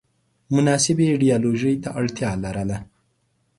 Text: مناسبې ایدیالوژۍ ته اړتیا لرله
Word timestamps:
مناسبې 0.55 1.05
ایدیالوژۍ 1.13 1.75
ته 1.83 1.89
اړتیا 1.99 2.31
لرله 2.43 2.77